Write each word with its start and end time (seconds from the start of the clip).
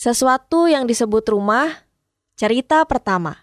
Sesuatu 0.00 0.64
yang 0.64 0.88
disebut 0.88 1.28
rumah, 1.28 1.84
cerita 2.32 2.80
pertama. 2.88 3.36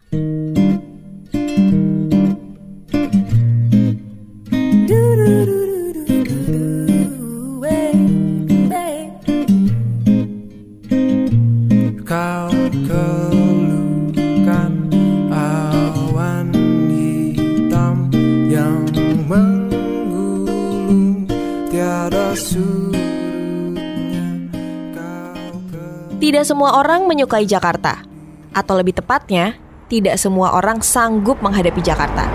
Semua 26.58 26.82
orang 26.82 27.06
menyukai 27.06 27.46
Jakarta, 27.46 28.02
atau 28.50 28.74
lebih 28.82 28.98
tepatnya, 28.98 29.62
tidak 29.94 30.18
semua 30.18 30.58
orang 30.58 30.82
sanggup 30.82 31.38
menghadapi 31.38 31.86
Jakarta. 31.86 32.26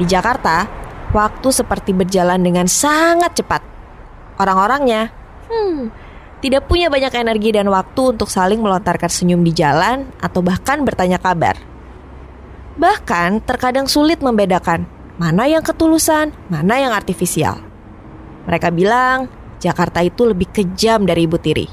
Di 0.00 0.08
Jakarta, 0.08 0.64
waktu 1.12 1.48
seperti 1.52 1.92
berjalan 1.92 2.40
dengan 2.40 2.64
sangat 2.64 3.36
cepat. 3.36 3.60
Orang-orangnya, 4.40 5.12
hmm, 5.52 5.92
tidak 6.40 6.64
punya 6.64 6.88
banyak 6.88 7.12
energi 7.12 7.52
dan 7.52 7.68
waktu 7.68 8.16
untuk 8.16 8.32
saling 8.32 8.64
melontarkan 8.64 9.12
senyum 9.12 9.44
di 9.44 9.52
jalan 9.52 10.08
atau 10.24 10.40
bahkan 10.40 10.80
bertanya 10.88 11.20
kabar. 11.20 11.60
Bahkan 12.80 13.44
terkadang 13.44 13.84
sulit 13.92 14.24
membedakan 14.24 14.88
mana 15.20 15.44
yang 15.44 15.60
ketulusan, 15.60 16.32
mana 16.48 16.80
yang 16.80 16.96
artifisial. 16.96 17.73
Mereka 18.44 18.68
bilang 18.72 19.28
Jakarta 19.60 20.04
itu 20.04 20.28
lebih 20.28 20.52
kejam 20.52 21.08
dari 21.08 21.24
ibu 21.24 21.40
tiri. 21.40 21.66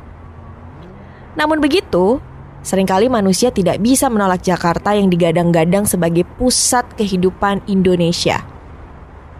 Namun 1.36 1.60
begitu, 1.60 2.20
sering 2.64 2.88
kali 2.88 3.08
manusia 3.08 3.52
tidak 3.52 3.80
bisa 3.80 4.08
menolak 4.08 4.44
Jakarta 4.44 4.96
yang 4.96 5.12
digadang-gadang 5.12 5.88
sebagai 5.88 6.24
pusat 6.40 6.88
kehidupan 6.96 7.64
Indonesia. 7.68 8.44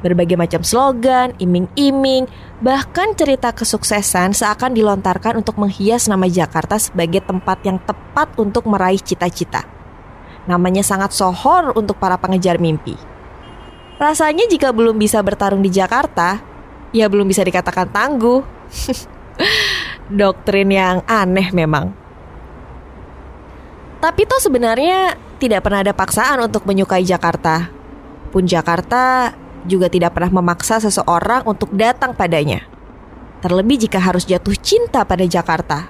Berbagai 0.02 0.34
macam 0.34 0.66
slogan, 0.66 1.38
iming-iming, 1.38 2.26
bahkan 2.58 3.14
cerita 3.14 3.54
kesuksesan 3.54 4.34
seakan 4.34 4.74
dilontarkan 4.74 5.38
untuk 5.38 5.62
menghias 5.62 6.10
nama 6.10 6.26
Jakarta 6.26 6.82
sebagai 6.82 7.22
tempat 7.22 7.62
yang 7.62 7.78
tepat 7.78 8.34
untuk 8.42 8.66
meraih 8.66 8.98
cita-cita. 8.98 9.62
Namanya 10.50 10.82
sangat 10.82 11.14
sohor 11.14 11.78
untuk 11.78 12.02
para 12.02 12.18
pengejar 12.18 12.58
mimpi. 12.58 12.98
Rasanya 14.02 14.50
jika 14.50 14.74
belum 14.74 14.98
bisa 14.98 15.22
bertarung 15.22 15.62
di 15.62 15.70
Jakarta, 15.70 16.42
ya 16.92 17.08
belum 17.08 17.28
bisa 17.28 17.42
dikatakan 17.44 17.90
tangguh. 17.92 18.44
Doktrin 20.12 20.70
yang 20.72 21.04
aneh 21.08 21.50
memang. 21.56 21.96
Tapi 24.02 24.26
toh 24.28 24.42
sebenarnya 24.42 25.16
tidak 25.40 25.64
pernah 25.66 25.86
ada 25.86 25.94
paksaan 25.96 26.42
untuk 26.44 26.68
menyukai 26.68 27.06
Jakarta. 27.06 27.72
Pun 28.30 28.44
Jakarta 28.46 29.34
juga 29.66 29.88
tidak 29.88 30.18
pernah 30.18 30.42
memaksa 30.42 30.82
seseorang 30.82 31.46
untuk 31.46 31.72
datang 31.74 32.18
padanya. 32.18 32.66
Terlebih 33.42 33.88
jika 33.88 33.98
harus 33.98 34.26
jatuh 34.26 34.54
cinta 34.58 35.02
pada 35.06 35.26
Jakarta. 35.26 35.90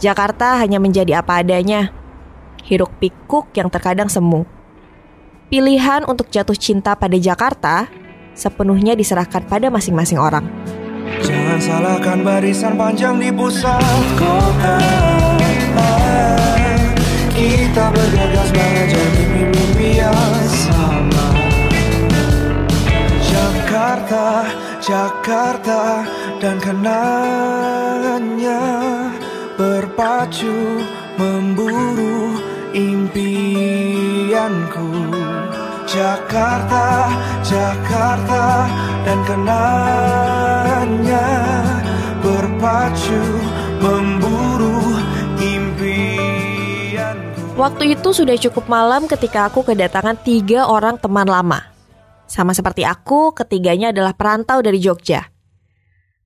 Jakarta 0.00 0.56
hanya 0.56 0.80
menjadi 0.80 1.20
apa 1.20 1.44
adanya. 1.44 1.92
Hiruk 2.64 2.92
pikuk 3.00 3.52
yang 3.56 3.68
terkadang 3.68 4.08
semu. 4.08 4.48
Pilihan 5.52 6.08
untuk 6.08 6.32
jatuh 6.32 6.56
cinta 6.56 6.96
pada 6.96 7.16
Jakarta 7.20 7.88
sepenuhnya 8.34 8.98
diserahkan 8.98 9.46
pada 9.46 9.70
masing-masing 9.70 10.18
orang. 10.18 10.42
Jangan 11.20 11.60
salahkan 11.60 12.24
barisan 12.24 12.78
panjang 12.78 13.18
di 13.18 13.32
pusat 13.34 13.82
kota 14.16 14.78
Kita 17.34 17.90
bergegas 17.92 18.50
mengejar 18.54 19.06
mimpi-mimpi 19.18 19.98
yang 20.00 20.46
sama 20.48 21.34
Jakarta, 23.20 24.48
Jakarta 24.80 26.08
dan 26.38 26.56
kenangannya 26.62 28.62
Berpacu 29.58 30.86
memburu 31.20 32.40
impianku 32.72 33.29
Jakarta, 35.90 37.10
Jakarta 37.42 38.70
dan 39.02 39.18
kenangannya 39.26 41.26
berpacu 42.22 43.18
memburu 43.82 45.02
impianku. 45.42 47.42
Waktu 47.58 47.98
itu 47.98 48.14
sudah 48.14 48.38
cukup 48.38 48.70
malam 48.70 49.10
ketika 49.10 49.50
aku 49.50 49.66
kedatangan 49.66 50.14
tiga 50.22 50.70
orang 50.70 50.94
teman 50.94 51.26
lama. 51.26 51.58
Sama 52.30 52.54
seperti 52.54 52.86
aku, 52.86 53.34
ketiganya 53.34 53.90
adalah 53.90 54.14
perantau 54.14 54.62
dari 54.62 54.78
Jogja. 54.78 55.26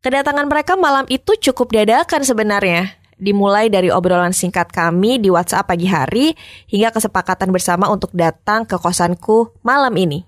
Kedatangan 0.04 0.44
mereka 0.44 0.76
malam 0.76 1.08
itu 1.08 1.41
cukup 1.41 1.72
dadakan 1.72 2.20
sebenarnya. 2.20 3.00
Dimulai 3.16 3.70
dari 3.70 3.88
obrolan 3.88 4.34
singkat 4.34 4.70
kami 4.70 5.22
di 5.22 5.30
WhatsApp 5.30 5.70
pagi 5.70 5.86
hari 5.86 6.34
hingga 6.69 6.92
kesepakatan 6.92 7.54
bersama 7.54 7.88
untuk 7.88 8.12
datang 8.12 8.66
ke 8.69 8.76
kosanku 8.76 9.54
malam 9.64 9.94
ini. 9.94 10.26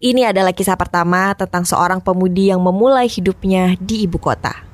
Ini 0.00 0.32
adalah 0.32 0.56
kisah 0.56 0.80
pertama 0.80 1.36
tentang 1.36 1.68
seorang 1.68 2.00
pemudi 2.00 2.48
yang 2.48 2.64
memulai 2.64 3.04
hidupnya 3.04 3.76
di 3.76 4.08
ibu 4.08 4.16
kota. 4.16 4.69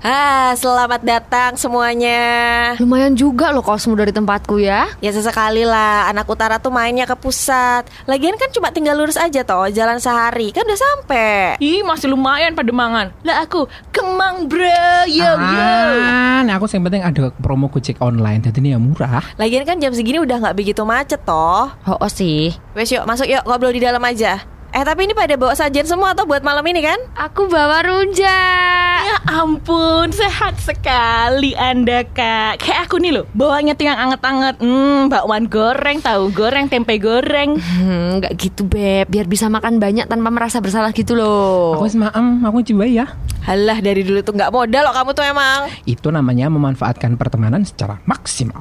Ah, 0.00 0.56
selamat 0.56 1.04
datang 1.04 1.60
semuanya. 1.60 2.72
Lumayan 2.80 3.12
juga 3.12 3.52
loh 3.52 3.60
kosmu 3.60 3.92
dari 3.92 4.08
tempatku 4.08 4.56
ya. 4.56 4.88
Ya 5.04 5.12
sesekali 5.12 5.68
lah, 5.68 6.08
anak 6.08 6.24
utara 6.24 6.56
tuh 6.56 6.72
mainnya 6.72 7.04
ke 7.04 7.12
pusat. 7.20 7.84
Lagian 8.08 8.40
kan 8.40 8.48
cuma 8.48 8.72
tinggal 8.72 8.96
lurus 8.96 9.20
aja 9.20 9.44
toh, 9.44 9.68
jalan 9.68 10.00
sehari 10.00 10.56
kan 10.56 10.64
udah 10.64 10.80
sampai. 10.80 11.60
Ih 11.60 11.84
masih 11.84 12.08
lumayan 12.16 12.56
Pademangan 12.56 13.12
Lah 13.20 13.44
aku 13.44 13.68
Kemang 13.92 14.48
bro 14.48 15.04
Yo 15.04 15.28
yo 15.36 15.36
Ah, 15.36 16.40
nah 16.48 16.56
aku 16.56 16.64
yang 16.72 16.88
penting 16.88 17.04
ada 17.04 17.28
promo 17.36 17.68
Gojek 17.68 18.00
online, 18.00 18.40
jadi 18.40 18.56
ini 18.56 18.68
ya 18.72 18.80
murah. 18.80 19.20
Lagian 19.36 19.68
kan 19.68 19.76
jam 19.84 19.92
segini 19.92 20.16
udah 20.16 20.40
nggak 20.40 20.56
begitu 20.56 20.80
macet 20.80 21.20
toh. 21.28 21.68
Oh, 21.84 22.00
oh 22.00 22.08
sih. 22.08 22.56
Wes 22.72 22.88
yuk 22.88 23.04
masuk 23.04 23.28
yuk 23.28 23.44
ngobrol 23.44 23.76
di 23.76 23.84
dalam 23.84 24.00
aja. 24.00 24.40
Eh 24.70 24.86
tapi 24.86 25.10
ini 25.10 25.18
pada 25.18 25.34
bawa 25.34 25.50
sajian 25.50 25.82
semua 25.82 26.14
atau 26.14 26.22
buat 26.22 26.46
malam 26.46 26.62
ini 26.62 26.78
kan? 26.78 26.94
Aku 27.18 27.50
bawa 27.50 27.82
rujak. 27.82 28.98
Ya 29.00 29.16
ampun 29.32 30.12
Sehat 30.12 30.60
sekali 30.60 31.56
anda 31.56 32.04
kak 32.04 32.60
Kayak 32.60 32.84
aku 32.84 33.00
nih 33.00 33.16
loh 33.16 33.24
Bawanya 33.32 33.72
tuh 33.72 33.88
yang 33.88 33.96
anget-anget 33.96 34.60
Hmm 34.60 35.08
bakwan 35.08 35.48
goreng 35.48 36.04
Tahu 36.04 36.28
goreng 36.36 36.68
Tempe 36.68 37.00
goreng 37.00 37.56
Hmm, 37.56 38.20
nggak 38.20 38.32
gitu 38.36 38.62
beb. 38.68 39.08
Biar 39.08 39.24
bisa 39.24 39.48
makan 39.48 39.80
banyak 39.80 40.06
tanpa 40.06 40.28
merasa 40.28 40.60
bersalah 40.60 40.92
gitu 40.92 41.16
loh. 41.16 41.80
Aku 41.80 41.88
semaem, 41.88 42.44
aku 42.44 42.60
coba 42.72 42.84
ya. 42.86 43.06
Halah 43.42 43.80
dari 43.80 44.04
dulu 44.04 44.20
tuh 44.20 44.36
nggak 44.36 44.52
modal 44.52 44.82
loh 44.86 44.94
kamu 44.94 45.10
tuh 45.16 45.24
emang. 45.24 45.60
Itu 45.88 46.12
namanya 46.12 46.52
memanfaatkan 46.52 47.16
pertemanan 47.16 47.64
secara 47.64 47.98
maksimal. 48.04 48.60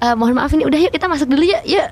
Eh, 0.00 0.14
mohon 0.16 0.34
maaf 0.34 0.50
ini 0.56 0.64
udah 0.64 0.78
yuk 0.80 0.92
kita 0.92 1.06
masuk 1.06 1.28
dulu 1.28 1.44
yuk. 1.44 1.62
Yuk. 1.68 1.88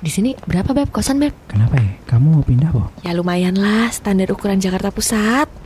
Di 0.00 0.08
sini 0.08 0.32
berapa 0.32 0.72
beb 0.72 0.88
kosan 0.88 1.20
beb? 1.20 1.36
Kenapa 1.44 1.76
ya? 1.76 1.92
Kamu 2.08 2.40
mau 2.40 2.44
pindah, 2.44 2.72
Bo? 2.72 2.88
Ya 3.04 3.12
lumayan 3.12 3.52
lah 3.60 3.92
standar 3.92 4.32
ukuran 4.32 4.56
Jakarta 4.56 4.88
Pusat. 4.88 5.59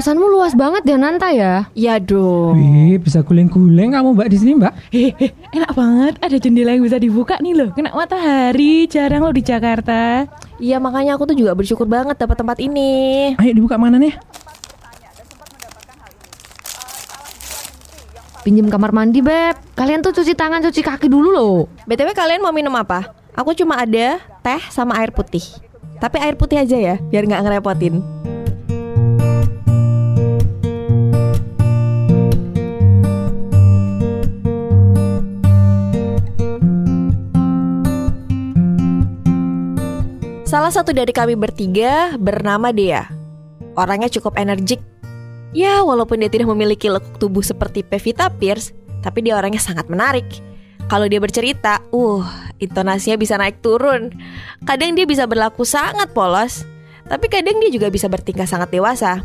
Kosanmu 0.00 0.32
luas 0.32 0.56
banget 0.56 0.80
ya 0.88 0.96
Nanta 0.96 1.28
ya? 1.28 1.68
Ya 1.76 2.00
dong. 2.00 2.56
Wih, 2.56 2.96
bisa 2.96 3.20
guling-guling 3.20 3.92
kamu 3.92 4.16
mbak 4.16 4.32
di 4.32 4.36
sini 4.40 4.56
mbak? 4.56 4.72
Eh, 4.96 5.12
eh, 5.12 5.28
enak 5.52 5.76
banget. 5.76 6.16
Ada 6.24 6.40
jendela 6.40 6.72
yang 6.72 6.88
bisa 6.88 6.96
dibuka 6.96 7.36
nih 7.36 7.52
loh. 7.52 7.68
Kena 7.76 7.92
matahari. 7.92 8.88
Jarang 8.88 9.28
loh 9.28 9.34
di 9.36 9.44
Jakarta. 9.44 10.24
Iya 10.56 10.80
makanya 10.80 11.20
aku 11.20 11.28
tuh 11.28 11.36
juga 11.36 11.52
bersyukur 11.52 11.84
banget 11.84 12.16
dapat 12.16 12.32
tempat 12.32 12.56
ini. 12.64 13.36
Ayo 13.36 13.52
dibuka 13.52 13.76
mana 13.76 14.00
nih? 14.00 14.16
Pinjem 18.40 18.72
kamar 18.72 18.96
mandi 18.96 19.20
beb. 19.20 19.52
Kalian 19.76 20.00
tuh 20.00 20.16
cuci 20.16 20.32
tangan 20.32 20.64
cuci 20.64 20.80
kaki 20.80 21.12
dulu 21.12 21.28
loh. 21.28 21.68
BTW 21.84 22.16
kalian 22.16 22.40
mau 22.40 22.56
minum 22.56 22.72
apa? 22.72 23.12
Aku 23.36 23.52
cuma 23.52 23.76
ada 23.76 24.16
teh 24.40 24.60
sama 24.72 24.96
air 24.96 25.12
putih. 25.12 25.44
Tapi 26.00 26.16
air 26.24 26.40
putih 26.40 26.56
aja 26.56 26.80
ya, 26.80 26.96
biar 27.12 27.28
nggak 27.28 27.44
ngerepotin. 27.44 28.00
Salah 40.50 40.74
satu 40.74 40.90
dari 40.90 41.14
kami 41.14 41.38
bertiga 41.38 42.18
bernama 42.18 42.74
Dea. 42.74 43.06
Orangnya 43.78 44.10
cukup 44.10 44.34
energik. 44.34 44.82
Ya, 45.54 45.78
walaupun 45.86 46.18
dia 46.18 46.26
tidak 46.26 46.50
memiliki 46.50 46.90
lekuk 46.90 47.22
tubuh 47.22 47.38
seperti 47.38 47.86
Pevita 47.86 48.26
Pierce, 48.34 48.74
tapi 48.98 49.22
dia 49.22 49.38
orangnya 49.38 49.62
sangat 49.62 49.86
menarik. 49.86 50.26
Kalau 50.90 51.06
dia 51.06 51.22
bercerita, 51.22 51.78
uh, 51.94 52.26
intonasinya 52.58 53.14
bisa 53.14 53.38
naik 53.38 53.62
turun. 53.62 54.10
Kadang 54.66 54.98
dia 54.98 55.06
bisa 55.06 55.22
berlaku 55.30 55.62
sangat 55.62 56.10
polos, 56.10 56.66
tapi 57.06 57.30
kadang 57.30 57.62
dia 57.62 57.70
juga 57.70 57.86
bisa 57.86 58.10
bertingkah 58.10 58.50
sangat 58.50 58.74
dewasa. 58.74 59.22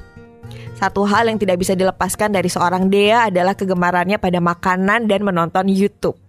Satu 0.77 1.10
hal 1.10 1.25
yang 1.25 1.42
tidak 1.42 1.57
bisa 1.57 1.74
dilepaskan 1.74 2.38
dari 2.38 2.54
seorang 2.54 2.86
Dea 2.94 3.33
adalah 3.33 3.57
kegemarannya 3.57 4.22
pada 4.22 4.38
makanan 4.38 5.10
dan 5.10 5.25
menonton 5.25 5.74
YouTube. 5.74 6.22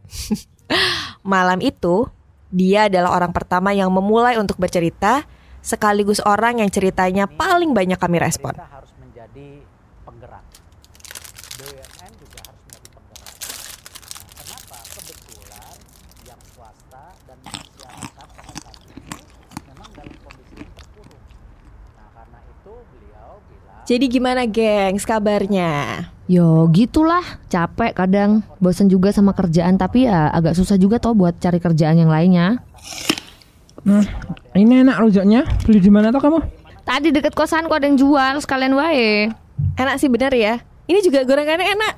Malam 1.21 1.61
itu, 1.61 2.09
dia 2.55 2.87
adalah 2.87 3.19
orang 3.19 3.35
pertama 3.35 3.75
yang 3.75 3.91
memulai 3.91 4.39
untuk 4.39 4.55
bercerita, 4.63 5.27
sekaligus 5.67 6.23
orang 6.23 6.63
yang 6.63 6.71
ceritanya 6.71 7.27
paling 7.27 7.75
banyak 7.75 7.99
kami 7.99 8.23
respon. 8.23 8.55
harus 8.55 8.93
menjadi 9.03 9.67
penggerak. 10.07 10.45
BUMN 11.59 12.13
juga 12.23 12.39
harus 12.47 12.63
menjadi 12.71 12.89
penggerak. 12.95 13.35
Nah, 13.35 14.35
kenapa? 14.39 14.77
Kebetulan 14.95 15.75
yang 16.23 16.41
swasta 16.55 17.05
dan 17.27 17.39
masyarakat 17.43 18.27
pada 18.31 18.53
saat 18.63 18.79
ini 18.95 19.19
memang 19.67 19.91
dalam 19.91 20.15
kondisi 20.23 20.55
yang 20.55 20.73
terpuruk. 20.79 21.23
Nah, 21.99 22.09
karena 22.15 22.39
itu 22.47 22.73
beliau 22.95 23.31
bilang 23.51 23.83
Jadi 23.91 24.05
gimana 24.07 24.43
gengs 24.47 25.03
kabarnya? 25.03 26.15
Yo 26.27 26.67
gitulah, 26.75 27.23
capek 27.47 27.95
kadang, 27.95 28.43
bosen 28.59 28.91
juga 28.91 29.15
sama 29.15 29.31
kerjaan 29.31 29.79
tapi 29.79 30.11
ya 30.11 30.27
agak 30.35 30.59
susah 30.59 30.75
juga 30.75 30.99
toh 30.99 31.15
buat 31.15 31.39
cari 31.39 31.63
kerjaan 31.63 32.03
yang 32.03 32.11
lainnya. 32.11 32.59
Nah, 33.87 34.03
ini 34.59 34.83
enak 34.83 34.99
rujaknya. 34.99 35.47
Beli 35.63 35.79
di 35.79 35.87
mana 35.87 36.11
tuh 36.11 36.19
kamu? 36.19 36.43
Tadi 36.83 37.15
deket 37.15 37.31
kosanku 37.31 37.71
ada 37.71 37.87
yang 37.87 37.95
jual, 37.95 38.35
sekalian 38.43 38.75
wae. 38.75 39.31
Enak 39.79 40.03
sih 40.03 40.11
bener 40.11 40.35
ya. 40.35 40.59
Ini 40.91 40.99
juga 41.07 41.23
gorengannya 41.23 41.67
enak. 41.79 41.95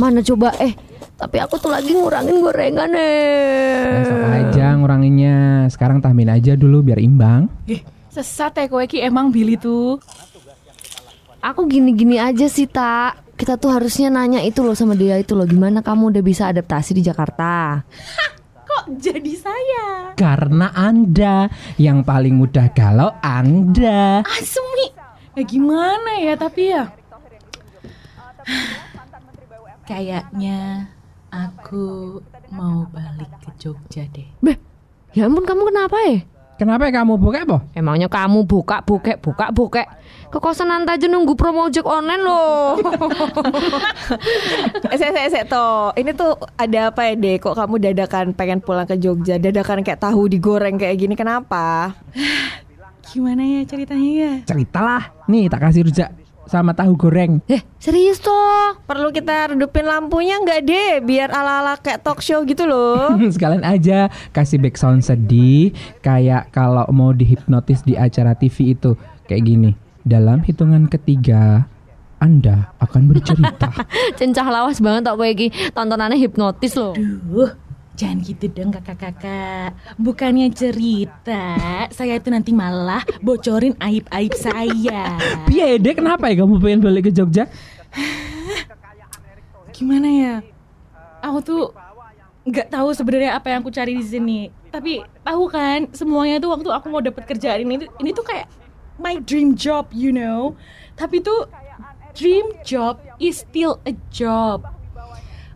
Mana 0.00 0.24
coba 0.24 0.56
eh 0.56 0.72
tapi 1.14 1.38
aku 1.38 1.56
tuh 1.62 1.70
lagi 1.70 1.94
ngurangin 1.94 2.42
gorengan 2.42 2.90
eh. 2.96 4.02
Besok 4.02 4.20
aja 4.28 4.66
nguranginnya. 4.80 5.68
Sekarang 5.70 6.02
tambahin 6.02 6.32
aja 6.32 6.52
dulu 6.58 6.80
biar 6.80 6.98
imbang. 6.98 7.46
Eh, 7.70 7.84
sesat 8.10 8.56
ya 8.58 8.66
kowe 8.66 8.82
ki 8.84 9.00
emang 9.04 9.30
Billy 9.30 9.60
tuh. 9.60 10.00
Aku 11.44 11.68
gini-gini 11.68 12.16
aja 12.16 12.48
sih 12.48 12.64
tak. 12.64 13.20
Kita 13.36 13.60
tuh 13.60 13.68
harusnya 13.76 14.08
nanya 14.08 14.40
itu 14.40 14.64
loh 14.64 14.72
sama 14.72 14.96
dia 14.96 15.20
itu 15.20 15.36
loh 15.36 15.44
gimana 15.44 15.84
kamu 15.84 16.08
udah 16.08 16.22
bisa 16.24 16.48
adaptasi 16.48 16.96
di 16.96 17.04
Jakarta. 17.04 17.84
Kok 18.68 18.96
jadi 18.96 19.32
saya? 19.36 20.16
Karena 20.16 20.72
Anda 20.72 21.52
yang 21.76 22.00
paling 22.00 22.40
mudah 22.40 22.72
galau 22.72 23.12
Anda. 23.20 24.24
Asmi. 24.24 24.96
Ya 25.36 25.44
gimana 25.44 26.16
ya 26.16 26.32
tapi 26.40 26.72
ya. 26.72 26.88
Kayaknya 29.90 30.88
aku 31.28 32.24
mau 32.56 32.88
balik 32.88 33.28
ke 33.44 33.50
Jogja 33.60 34.08
deh. 34.08 34.32
Beh, 34.40 34.56
ya 35.12 35.28
ampun 35.28 35.44
kamu 35.44 35.68
kenapa 35.68 36.00
ya? 36.08 36.24
Kenapa 36.54 36.86
kamu 36.86 37.18
buka 37.18 37.42
apa? 37.42 37.58
Emangnya 37.74 38.06
kamu 38.06 38.46
buka 38.46 38.78
bukek 38.86 39.18
buka 39.18 39.50
bukek 39.50 39.90
ke 40.34 40.42
kosan 40.42 40.66
Nanta 40.66 40.98
aja 40.98 41.06
nunggu 41.06 41.38
promo 41.38 41.70
ojek 41.70 41.86
online 41.86 42.22
loh. 42.26 42.74
Eh, 44.92 44.98
saya, 45.00 45.10
saya, 45.10 45.28
saya, 45.30 45.44
toh. 45.48 45.90
Ini 45.96 46.14
tuh 46.14 46.38
ada 46.54 46.92
apa 46.92 47.08
ya, 47.08 47.14
Dek? 47.18 47.42
Kok 47.42 47.56
kamu 47.56 47.74
dadakan 47.82 48.26
pengen 48.36 48.60
pulang 48.62 48.86
ke 48.86 48.94
Jogja? 49.00 49.40
Dadakan 49.40 49.82
kayak 49.82 49.98
tahu 50.02 50.30
digoreng 50.30 50.78
kayak 50.78 50.94
gini, 51.00 51.14
kenapa? 51.18 51.96
Gimana 53.10 53.42
ya 53.42 53.60
ceritanya 53.66 54.10
ya? 54.10 54.32
Ceritalah. 54.46 55.10
Nih 55.26 55.50
tak 55.50 55.66
kasih 55.66 55.86
rujak 55.88 56.10
sama 56.44 56.76
tahu 56.76 56.92
goreng. 56.94 57.40
eh 57.48 57.64
serius 57.80 58.20
toh? 58.20 58.76
Perlu 58.84 59.10
kita 59.10 59.56
redupin 59.56 59.88
lampunya 59.88 60.38
nggak, 60.38 60.60
deh? 60.62 60.92
Biar 61.00 61.32
ala-ala 61.32 61.80
kayak 61.80 62.04
talk 62.04 62.20
show 62.20 62.44
gitu 62.44 62.68
loh. 62.68 63.16
Sekalian 63.34 63.64
aja 63.64 64.12
kasih 64.30 64.60
background 64.60 65.02
sedih 65.02 65.72
kayak 66.04 66.52
kalau 66.52 66.84
mau 66.92 67.10
dihipnotis 67.10 67.82
di 67.82 67.96
acara 67.96 68.36
TV 68.36 68.76
itu 68.76 68.94
kayak 69.26 69.42
gini. 69.42 69.83
Dalam 70.04 70.44
hitungan 70.44 70.84
ketiga 70.92 71.64
Anda 72.20 72.76
akan 72.76 73.08
bercerita. 73.08 73.72
Cencah 74.20 74.44
lawas 74.52 74.76
banget 74.84 75.08
tok 75.08 75.16
kowe 75.16 75.28
iki. 75.28 75.48
Tontonannya 75.72 76.20
hipnotis 76.20 76.76
loh. 76.76 76.92
Duh, 76.92 77.56
jangan 77.96 78.20
gitu 78.20 78.52
dong 78.52 78.68
kakak-kakak. 78.68 79.72
Bukannya 79.96 80.52
cerita, 80.52 81.56
saya 81.88 82.20
itu 82.20 82.28
nanti 82.28 82.52
malah 82.52 83.00
bocorin 83.24 83.72
aib-aib 83.80 84.36
saya. 84.36 85.16
Piye 85.48 85.80
dek 85.80 86.04
kenapa 86.04 86.28
ya 86.28 86.44
kamu 86.44 86.60
pengen 86.60 86.80
balik 86.84 87.08
ke 87.08 87.12
Jogja? 87.16 87.48
Gimana 89.72 90.08
ya? 90.12 90.34
Aku 91.24 91.40
tuh 91.40 91.62
nggak 92.44 92.68
tahu 92.68 92.92
sebenarnya 92.92 93.40
apa 93.40 93.56
yang 93.56 93.64
aku 93.64 93.72
cari 93.72 93.96
di 93.96 94.04
sini. 94.04 94.52
Tapi 94.68 95.00
tahu 95.24 95.48
kan, 95.48 95.88
semuanya 95.96 96.36
tuh 96.44 96.52
waktu 96.52 96.68
aku 96.68 96.92
mau 96.92 97.00
dapat 97.00 97.24
kerjaan 97.24 97.64
ini, 97.64 97.88
ini 97.88 98.12
tuh 98.12 98.20
kayak 98.20 98.63
my 98.98 99.18
dream 99.22 99.58
job, 99.58 99.90
you 99.90 100.14
know. 100.14 100.54
Tapi 100.94 101.20
tuh 101.20 101.50
dream 102.14 102.54
job 102.62 103.02
is 103.18 103.42
still 103.42 103.82
a 103.84 103.92
job. 104.14 104.64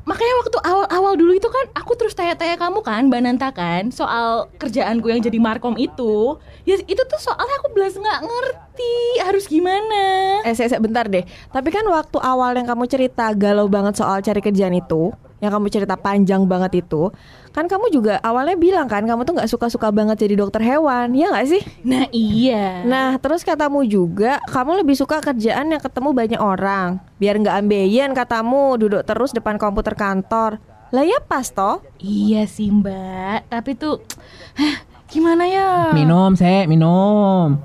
Makanya 0.08 0.34
waktu 0.40 0.58
awal-awal 0.64 1.12
dulu 1.20 1.36
itu 1.36 1.52
kan 1.52 1.68
aku 1.76 1.92
terus 1.92 2.16
tanya-tanya 2.16 2.56
kamu 2.56 2.80
kan 2.80 3.12
Mbak 3.12 3.20
Nanta 3.20 3.52
kan 3.52 3.92
soal 3.92 4.48
kerjaanku 4.56 5.12
yang 5.12 5.20
jadi 5.20 5.36
markom 5.36 5.76
itu 5.76 6.40
Ya 6.64 6.80
itu 6.80 7.02
tuh 7.04 7.20
soalnya 7.20 7.60
aku 7.60 7.76
belas 7.76 7.92
nggak 7.92 8.20
ngerti 8.24 8.96
harus 9.20 9.44
gimana 9.44 10.04
eh, 10.48 10.56
saya, 10.56 10.72
saya, 10.72 10.80
bentar 10.80 11.04
deh. 11.12 11.28
Tapi 11.52 11.68
kan 11.68 11.84
waktu 11.88 12.16
awal 12.24 12.56
yang 12.56 12.64
kamu 12.64 12.88
cerita 12.88 13.36
galau 13.36 13.68
banget 13.68 14.00
soal 14.00 14.24
cari 14.24 14.40
kerjaan 14.40 14.76
itu, 14.76 15.12
yang 15.44 15.52
kamu 15.52 15.68
cerita 15.68 15.96
panjang 15.96 16.44
banget 16.48 16.84
itu, 16.84 17.12
kan 17.52 17.66
kamu 17.66 17.90
juga 17.90 18.20
awalnya 18.20 18.54
bilang 18.54 18.86
kan 18.86 19.04
kamu 19.04 19.24
tuh 19.24 19.34
nggak 19.38 19.50
suka-suka 19.50 19.88
banget 19.90 20.20
jadi 20.26 20.38
dokter 20.38 20.62
hewan, 20.62 21.12
ya 21.16 21.32
nggak 21.32 21.46
sih? 21.48 21.62
Nah 21.84 22.06
iya 22.12 22.84
Nah, 22.84 23.18
terus 23.18 23.42
katamu 23.42 23.84
juga 23.84 24.38
kamu 24.48 24.84
lebih 24.84 24.96
suka 24.96 25.20
kerjaan 25.20 25.72
yang 25.72 25.82
ketemu 25.82 26.10
banyak 26.14 26.40
orang. 26.40 27.00
Biar 27.18 27.36
nggak 27.40 27.56
ambeien 27.58 28.10
katamu 28.14 28.78
duduk 28.78 29.02
terus 29.04 29.34
depan 29.34 29.58
komputer 29.58 29.92
kantor. 29.98 30.62
Lah 30.88 31.04
ya 31.04 31.20
pas 31.20 31.44
toh. 31.52 31.84
Iya 32.00 32.48
sih 32.48 32.72
mbak 32.72 33.52
Tapi 33.52 33.76
tuh 33.76 34.00
Gimana 35.08 35.44
ya 35.48 35.92
Minum, 35.96 36.36
saya 36.36 36.68
minum. 36.68 37.56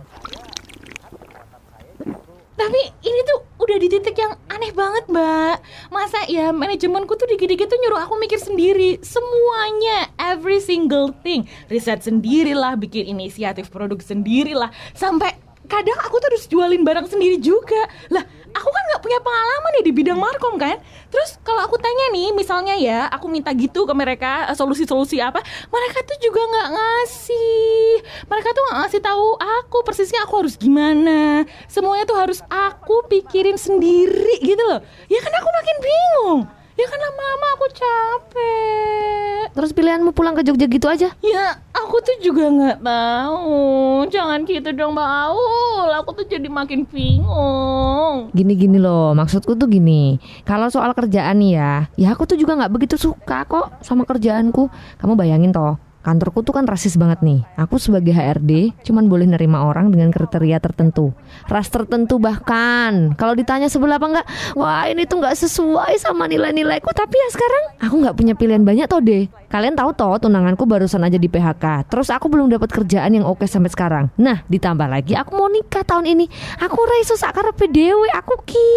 Tapi 2.54 2.82
ini 3.04 3.20
tuh 3.28 3.40
udah 3.63 3.77
di 3.79 3.88
titik 3.88 4.20
yang 4.20 4.36
aneh 4.51 4.75
banget 4.75 5.08
mbak. 5.08 5.63
Masa 5.88 6.27
ya 6.27 6.51
manajemenku 6.51 7.15
tuh 7.15 7.27
dikit-dikit 7.32 7.72
tuh 7.72 7.79
nyuruh 7.79 8.03
aku 8.03 8.20
mikir 8.20 8.38
sendiri. 8.38 9.00
Semuanya 9.00 10.12
Every 10.20 10.60
single 10.60 11.15
thing. 11.24 11.48
Riset 11.72 12.03
sendirilah 12.03 12.75
Bikin 12.75 13.08
inisiatif 13.15 13.72
produk 13.72 14.03
sendirilah. 14.03 14.70
Sampai 14.91 15.39
kadang 15.74 15.98
aku 16.06 16.22
tuh 16.22 16.30
harus 16.30 16.46
jualin 16.46 16.86
barang 16.86 17.10
sendiri 17.10 17.42
juga. 17.42 17.89
Lah 18.13 18.22
aku 18.53 18.70
kan 18.70 18.84
nggak 18.94 19.01
punya 19.01 19.20
pengalaman 19.25 19.72
nih 19.82 19.84
di 19.89 19.92
bidang 19.92 20.20
markom 20.22 20.62
kan? 20.62 20.77
Terus 21.10 21.42
kalau 21.42 21.65
aku 21.65 21.82
tanya 21.82 22.13
nih 22.13 22.34
misalnya 22.34 22.74
ya 22.77 23.06
Aku 23.13 23.30
minta 23.30 23.53
gitu 23.53 23.86
ke 23.86 23.94
mereka 23.94 24.50
eh, 24.50 24.58
solusi-solusi 24.58 25.22
apa 25.22 25.46
Mereka 25.70 25.98
tuh 26.06 26.18
juga 26.22 26.42
nggak 26.46 26.70
ngasih. 26.77 27.89
Mereka 28.30 28.48
tuh 28.53 28.62
nggak 28.70 28.77
ngasih 28.86 29.01
tahu 29.01 29.27
aku 29.42 29.77
persisnya 29.82 30.22
aku 30.30 30.46
harus 30.46 30.56
gimana. 30.58 31.46
Semuanya 31.65 32.06
tuh 32.06 32.18
harus 32.18 32.39
aku 32.46 33.10
pikirin 33.10 33.58
sendiri 33.58 34.38
gitu 34.46 34.62
loh. 34.70 34.82
Ya 35.10 35.20
kan 35.22 35.34
aku 35.34 35.50
makin 35.50 35.77
bingung 35.82 36.42
Ya 36.74 36.86
kan 36.89 36.98
lama-lama 36.98 37.48
aku 37.53 37.68
capek. 37.70 39.46
Terus 39.53 39.70
pilihanmu 39.77 40.10
pulang 40.18 40.34
ke 40.34 40.42
Jogja 40.42 40.65
gitu 40.65 40.89
aja? 40.89 41.13
Ya, 41.22 41.46
aku 41.70 42.01
tuh 42.01 42.18
juga 42.25 42.50
nggak 42.50 42.82
mau. 42.82 44.01
Jangan 44.10 44.42
gitu 44.50 44.74
dong, 44.74 44.98
Mbak 44.98 45.10
Aul. 45.30 45.89
Aku 46.01 46.18
tuh 46.18 46.25
jadi 46.25 46.50
makin 46.50 46.89
bingung. 46.89 48.34
Gini-gini 48.34 48.82
loh, 48.82 49.13
maksudku 49.13 49.53
tuh 49.53 49.70
gini. 49.70 50.18
Kalau 50.42 50.74
soal 50.74 50.98
kerjaan 50.98 51.38
nih 51.38 51.51
ya, 51.62 51.74
ya 51.94 52.08
aku 52.18 52.25
tuh 52.25 52.42
juga 52.42 52.58
nggak 52.58 52.74
begitu 52.74 52.98
suka 52.98 53.46
kok 53.46 53.70
sama 53.86 54.01
kerjaanku. 54.10 54.65
Kamu 54.98 55.13
bayangin 55.13 55.53
toh, 55.53 55.77
kantorku 56.03 56.43
tuh 56.43 56.53
kan 56.53 56.67
rasis 56.67 57.00
banget 57.00 57.24
nih. 57.24 57.41
Aku 57.55 57.79
sebagai 57.79 58.12
HRD 58.12 58.75
cuman 58.83 59.07
boleh 59.07 59.25
nerima 59.25 59.63
orang 59.63 59.89
dengan 59.89 60.12
kriteria 60.12 60.60
tertentu, 60.60 61.15
ras 61.48 61.72
tertentu 61.72 62.19
bahkan. 62.19 63.15
Kalau 63.15 63.33
ditanya 63.33 63.72
sebelah 63.72 63.98
apa 63.98 64.07
enggak, 64.12 64.27
wah 64.60 64.86
ini 64.86 65.07
tuh 65.07 65.24
nggak 65.24 65.39
sesuai 65.39 65.98
sama 65.98 66.27
nilai-nilaiku. 66.27 66.91
Tapi 66.91 67.15
ya 67.15 67.27
sekarang 67.31 67.63
aku 67.79 67.95
nggak 68.03 68.15
punya 68.19 68.33
pilihan 68.36 68.62
banyak 68.62 68.86
toh 68.86 69.00
deh. 69.00 69.31
Kalian 69.53 69.77
tahu 69.77 69.93
toh 69.93 70.17
tunanganku 70.17 70.65
barusan 70.65 71.05
aja 71.05 71.22
di 71.22 71.29
PHK. 71.29 71.86
Terus 71.86 72.10
aku 72.10 72.25
belum 72.25 72.50
dapat 72.50 72.74
kerjaan 72.74 73.13
yang 73.13 73.22
oke 73.22 73.45
sampai 73.45 73.69
sekarang. 73.69 74.10
Nah 74.17 74.41
ditambah 74.50 74.89
lagi 74.89 75.13
aku 75.13 75.38
mau 75.38 75.45
nikah 75.45 75.86
tahun 75.86 76.10
ini. 76.10 76.25
Aku 76.57 76.81
raiso 76.81 77.13
sakarepe 77.13 77.69
dewe 77.69 78.10
aku 78.17 78.33
ki. 78.50 78.74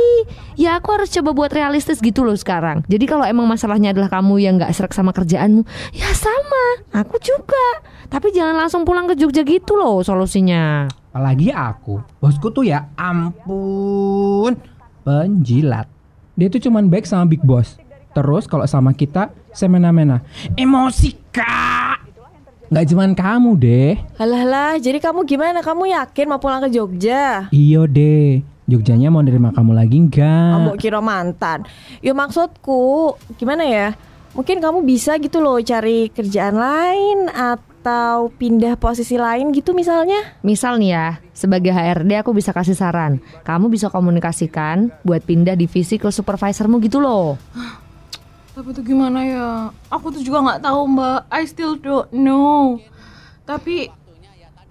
Ya 0.61 0.77
aku 0.77 0.93
harus 0.93 1.09
coba 1.09 1.33
buat 1.33 1.49
realistis 1.49 1.97
gitu 2.05 2.29
loh 2.29 2.37
sekarang. 2.37 2.85
Jadi 2.93 3.09
kalau 3.09 3.25
emang 3.25 3.49
masalahnya 3.49 3.97
adalah 3.97 4.13
kamu 4.13 4.37
yang 4.37 4.61
nggak 4.61 4.69
serak 4.77 4.93
sama 4.93 5.17
kerjaanmu, 5.17 5.65
ya 5.97 6.13
sama. 6.13 6.65
Aku 6.93 7.17
juga. 7.25 7.81
Tapi 8.13 8.37
jangan 8.37 8.61
langsung 8.61 8.85
pulang 8.85 9.09
ke 9.09 9.17
Jogja 9.17 9.49
gitu 9.49 9.81
loh 9.81 10.05
solusinya. 10.05 10.93
Apalagi 11.17 11.57
aku, 11.57 12.05
bosku 12.21 12.53
tuh 12.53 12.69
ya 12.69 12.93
ampun, 13.01 14.53
penjilat. 15.09 15.89
Dia 16.37 16.53
tuh 16.53 16.61
cuman 16.69 16.93
baik 16.93 17.09
sama 17.09 17.25
big 17.25 17.41
boss. 17.41 17.81
Terus 18.13 18.45
kalau 18.45 18.69
sama 18.69 18.93
kita, 18.93 19.33
semena-mena. 19.57 20.21
Emosi 20.55 21.17
kak. 21.33 22.05
Nggak 22.67 22.87
cuman 22.93 23.11
kamu 23.15 23.51
deh. 23.57 23.95
Halah 24.19 24.45
lah, 24.45 24.73
jadi 24.77 24.99
kamu 24.99 25.23
gimana? 25.25 25.63
Kamu 25.63 25.87
yakin 25.87 26.27
mau 26.27 26.43
pulang 26.43 26.61
ke 26.67 26.71
Jogja? 26.75 27.49
Iyo 27.55 27.87
deh. 27.87 28.43
Jogjanya 28.67 29.15
mau 29.15 29.23
nerima 29.23 29.55
kamu 29.55 29.79
lagi 29.79 30.03
Kamu 30.11 30.75
nggak? 30.75 30.83
kira 30.83 30.99
mantan? 30.99 31.63
Ya 32.03 32.11
maksudku, 32.11 33.15
gimana 33.39 33.63
ya? 33.63 33.95
Mungkin 34.35 34.59
kamu 34.59 34.83
bisa 34.83 35.15
gitu 35.23 35.39
loh 35.39 35.63
cari 35.63 36.11
kerjaan 36.11 36.59
lain 36.59 37.31
atau 37.31 38.35
pindah 38.35 38.75
posisi 38.75 39.15
lain 39.15 39.55
gitu 39.55 39.71
misalnya. 39.71 40.35
Misal 40.43 40.83
nih 40.83 40.91
ya, 40.91 41.09
sebagai 41.31 41.71
HRD 41.71 42.19
aku 42.19 42.35
bisa 42.35 42.51
kasih 42.51 42.75
saran. 42.75 43.23
Kamu 43.47 43.71
bisa 43.71 43.87
komunikasikan 43.87 44.91
buat 45.07 45.23
pindah 45.23 45.55
divisi 45.55 45.97
ke 45.97 46.11
supervisormu 46.11 46.83
gitu 46.83 46.99
loh. 46.99 47.39
Tapi 48.57 48.73
tuh 48.73 48.81
gimana 48.89 49.21
ya? 49.21 49.69
Aku 49.93 50.09
tuh 50.09 50.25
juga 50.25 50.41
nggak 50.41 50.65
tahu, 50.65 50.81
Mbak. 50.97 51.21
I 51.29 51.45
still 51.45 51.77
don't 51.77 52.09
know. 52.09 52.81
Tapi 53.45 53.93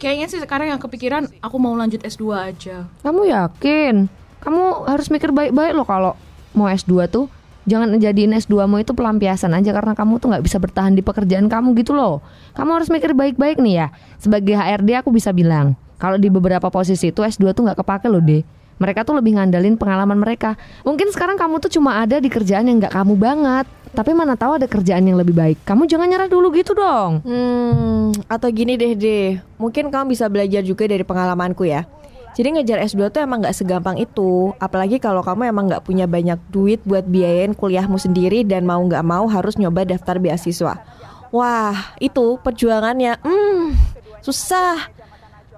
kayaknya 0.02 0.26
sih 0.26 0.42
sekarang 0.42 0.74
yang 0.74 0.82
kepikiran 0.82 1.30
aku 1.38 1.62
mau 1.62 1.78
lanjut 1.78 2.02
S2 2.02 2.34
aja. 2.34 2.90
Kamu 3.06 3.30
yakin? 3.30 4.10
Kamu 4.42 4.90
harus 4.90 5.14
mikir 5.14 5.30
baik-baik 5.30 5.78
loh 5.78 5.86
kalau 5.86 6.18
mau 6.58 6.66
S2 6.66 7.06
tuh. 7.14 7.30
Jangan 7.70 8.02
jadiin 8.02 8.34
S2mu 8.34 8.82
itu 8.82 8.98
pelampiasan 8.98 9.54
aja 9.54 9.70
karena 9.70 9.94
kamu 9.94 10.18
tuh 10.18 10.34
nggak 10.34 10.46
bisa 10.50 10.58
bertahan 10.58 10.98
di 10.98 11.06
pekerjaan 11.06 11.46
kamu 11.46 11.78
gitu 11.78 11.94
loh. 11.94 12.26
Kamu 12.58 12.82
harus 12.82 12.90
mikir 12.90 13.14
baik-baik 13.14 13.62
nih 13.62 13.86
ya. 13.86 13.88
Sebagai 14.18 14.58
HRD 14.58 14.98
aku 14.98 15.14
bisa 15.14 15.30
bilang, 15.30 15.78
kalau 16.02 16.18
di 16.18 16.34
beberapa 16.34 16.74
posisi 16.74 17.14
itu 17.14 17.22
S2 17.22 17.54
tuh 17.54 17.70
nggak 17.70 17.86
kepake 17.86 18.10
loh 18.10 18.22
deh. 18.22 18.42
Mereka 18.76 19.08
tuh 19.08 19.16
lebih 19.16 19.40
ngandalin 19.40 19.80
pengalaman 19.80 20.20
mereka. 20.20 20.60
Mungkin 20.84 21.12
sekarang 21.16 21.40
kamu 21.40 21.64
tuh 21.64 21.72
cuma 21.72 22.04
ada 22.04 22.20
di 22.20 22.28
kerjaan 22.28 22.68
yang 22.68 22.84
nggak 22.84 22.94
kamu 22.94 23.14
banget. 23.16 23.66
Tapi 23.96 24.12
mana 24.12 24.36
tahu 24.36 24.60
ada 24.60 24.68
kerjaan 24.68 25.08
yang 25.08 25.16
lebih 25.16 25.32
baik. 25.32 25.64
Kamu 25.64 25.88
jangan 25.88 26.12
nyerah 26.12 26.28
dulu 26.28 26.52
gitu 26.52 26.76
dong. 26.76 27.24
Hmm, 27.24 28.12
atau 28.28 28.52
gini 28.52 28.76
deh 28.76 28.92
deh. 28.92 29.40
Mungkin 29.56 29.88
kamu 29.88 30.12
bisa 30.12 30.28
belajar 30.28 30.60
juga 30.68 30.84
dari 30.84 31.08
pengalamanku 31.08 31.64
ya. 31.64 31.88
Jadi 32.36 32.60
ngejar 32.60 32.84
S2 32.84 33.16
tuh 33.16 33.24
emang 33.24 33.40
nggak 33.40 33.56
segampang 33.56 33.96
itu. 33.96 34.52
Apalagi 34.60 35.00
kalau 35.00 35.24
kamu 35.24 35.56
emang 35.56 35.72
nggak 35.72 35.88
punya 35.88 36.04
banyak 36.04 36.36
duit 36.52 36.84
buat 36.84 37.08
biayain 37.08 37.56
kuliahmu 37.56 37.96
sendiri 37.96 38.44
dan 38.44 38.68
mau 38.68 38.84
nggak 38.84 39.08
mau 39.08 39.24
harus 39.32 39.56
nyoba 39.56 39.88
daftar 39.88 40.20
beasiswa. 40.20 40.84
Wah, 41.32 41.96
itu 42.04 42.36
perjuangannya. 42.44 43.24
Hmm, 43.24 43.80
susah. 44.20 44.95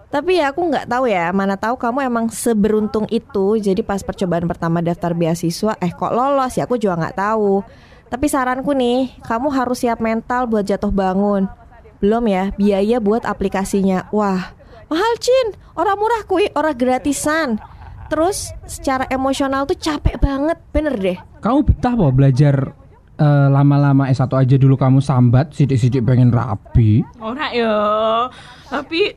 Tapi 0.07 0.39
ya 0.39 0.55
aku 0.55 0.71
nggak 0.71 0.87
tahu 0.87 1.11
ya, 1.11 1.35
mana 1.35 1.59
tahu 1.59 1.75
kamu 1.75 2.07
emang 2.07 2.25
seberuntung 2.31 3.03
itu. 3.11 3.59
Jadi 3.59 3.83
pas 3.83 3.99
percobaan 3.99 4.47
pertama 4.47 4.79
daftar 4.79 5.11
beasiswa, 5.11 5.75
eh 5.83 5.91
kok 5.91 6.15
lolos 6.15 6.55
ya 6.55 6.63
aku 6.63 6.79
juga 6.79 6.95
nggak 6.95 7.17
tahu. 7.19 7.59
Tapi 8.07 8.25
saranku 8.31 8.71
nih, 8.71 9.19
kamu 9.27 9.51
harus 9.51 9.83
siap 9.83 9.99
mental 9.99 10.47
buat 10.47 10.63
jatuh 10.63 10.95
bangun. 10.95 11.51
Belum 11.99 12.23
ya, 12.23 12.55
biaya 12.55 13.03
buat 13.03 13.27
aplikasinya. 13.27 14.07
Wah, 14.15 14.55
mahal 14.87 15.13
Cin. 15.19 15.59
Orang 15.75 15.99
murah 15.99 16.23
kui, 16.23 16.47
orang 16.55 16.77
gratisan. 16.79 17.59
Terus 18.07 18.55
secara 18.63 19.03
emosional 19.11 19.67
tuh 19.67 19.75
capek 19.75 20.15
banget, 20.23 20.55
bener 20.71 20.95
deh. 20.95 21.17
Kamu 21.43 21.67
betah 21.67 21.99
po 21.99 22.07
belajar 22.15 22.71
eh, 23.19 23.47
lama-lama 23.51 24.07
S1 24.07 24.31
aja 24.31 24.55
dulu 24.55 24.79
kamu 24.79 25.03
sambat, 25.03 25.51
sidik-sidik 25.51 26.07
pengen 26.07 26.31
rapi. 26.31 27.03
Ora 27.19 27.51
ya. 27.51 27.75
Tapi 28.71 29.11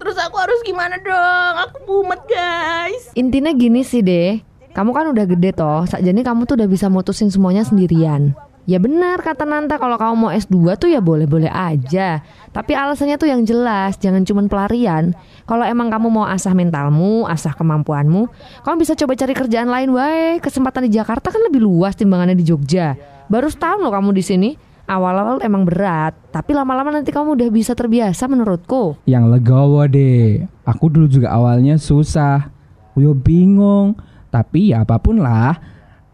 terus 0.00 0.16
aku 0.20 0.36
harus 0.38 0.60
gimana 0.62 1.00
dong? 1.00 1.54
Aku 1.68 1.76
mumet, 1.88 2.22
guys. 2.28 3.12
Intinya 3.18 3.50
gini 3.54 3.82
sih 3.82 4.04
deh, 4.04 4.42
kamu 4.74 4.90
kan 4.90 5.06
udah 5.14 5.24
gede 5.24 5.54
toh, 5.54 5.86
sakjane 5.86 6.26
kamu 6.26 6.50
tuh 6.50 6.58
udah 6.58 6.68
bisa 6.68 6.90
mutusin 6.90 7.30
semuanya 7.30 7.62
sendirian. 7.62 8.34
Ya 8.64 8.80
benar 8.80 9.20
kata 9.20 9.44
Nanta 9.44 9.76
kalau 9.76 10.00
kamu 10.00 10.14
mau 10.16 10.30
S2 10.32 10.80
tuh 10.80 10.88
ya 10.88 11.04
boleh-boleh 11.04 11.52
aja. 11.52 12.24
Tapi 12.48 12.72
alasannya 12.72 13.20
tuh 13.20 13.28
yang 13.28 13.44
jelas, 13.44 14.00
jangan 14.00 14.24
cuman 14.24 14.48
pelarian. 14.48 15.12
Kalau 15.44 15.68
emang 15.68 15.92
kamu 15.92 16.08
mau 16.08 16.24
asah 16.24 16.56
mentalmu, 16.56 17.28
asah 17.28 17.52
kemampuanmu, 17.52 18.24
kamu 18.64 18.76
bisa 18.80 18.96
coba 18.96 19.12
cari 19.20 19.36
kerjaan 19.36 19.68
lain 19.68 19.92
wae. 19.92 20.40
Kesempatan 20.40 20.88
di 20.88 20.96
Jakarta 20.96 21.28
kan 21.28 21.44
lebih 21.44 21.60
luas 21.60 21.92
timbangannya 21.92 22.32
di 22.32 22.44
Jogja. 22.48 22.96
Baru 23.28 23.52
setahun 23.52 23.84
loh 23.84 23.92
kamu 23.92 24.16
di 24.16 24.24
sini. 24.24 24.50
Awal-awal 24.84 25.40
emang 25.40 25.64
berat, 25.64 26.12
tapi 26.28 26.52
lama-lama 26.52 26.92
nanti 26.92 27.08
kamu 27.08 27.40
udah 27.40 27.48
bisa 27.48 27.72
terbiasa 27.72 28.28
menurutku. 28.28 29.00
Yang 29.08 29.24
legowo 29.32 29.88
deh. 29.88 30.44
Aku 30.68 30.92
dulu 30.92 31.08
juga 31.08 31.32
awalnya 31.32 31.80
susah. 31.80 32.52
Yo 32.92 33.16
bingung. 33.16 33.96
Tapi 34.28 34.76
ya 34.76 34.84
apa 34.84 35.00
pun 35.00 35.24
lah. 35.24 35.56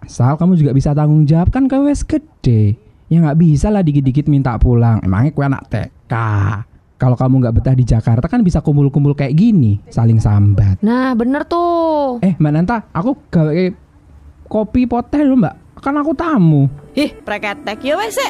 Asal 0.00 0.38
kamu 0.38 0.54
juga 0.54 0.70
bisa 0.70 0.94
tanggung 0.94 1.26
jawab 1.26 1.50
kan 1.50 1.66
kau 1.66 1.82
wes 1.82 2.06
gede. 2.06 2.78
Ya 3.10 3.18
nggak 3.18 3.42
bisa 3.42 3.74
lah 3.74 3.82
dikit-dikit 3.82 4.30
minta 4.30 4.54
pulang. 4.54 5.02
Emangnya 5.02 5.34
kue 5.34 5.42
anak 5.42 5.66
TK. 5.66 6.14
Kalau 7.00 7.16
kamu 7.16 7.42
nggak 7.42 7.54
betah 7.58 7.74
di 7.74 7.82
Jakarta 7.82 8.28
kan 8.28 8.44
bisa 8.44 8.60
kumpul-kumpul 8.62 9.16
kayak 9.16 9.34
gini, 9.34 9.80
saling 9.88 10.20
sambat. 10.22 10.78
Nah 10.84 11.16
bener 11.16 11.48
tuh. 11.48 12.20
Eh 12.20 12.36
Mbak 12.38 12.52
Nanta, 12.52 12.86
aku 12.92 13.16
gawe 13.32 13.72
kopi 14.46 14.84
poteh 14.84 15.24
dulu 15.24 15.42
Mbak. 15.42 15.56
Kan 15.80 15.96
aku 15.96 16.12
tamu. 16.12 16.68
Ih, 16.92 17.16
preketek 17.24 17.80
ya 17.80 17.96
wes. 17.96 18.20